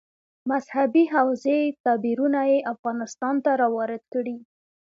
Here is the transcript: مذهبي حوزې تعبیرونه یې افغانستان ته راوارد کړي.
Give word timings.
مذهبي 0.51 1.03
حوزې 1.13 1.59
تعبیرونه 1.83 2.41
یې 2.51 2.59
افغانستان 2.73 3.35
ته 3.45 3.51
راوارد 3.61 4.03
کړي. 4.13 4.37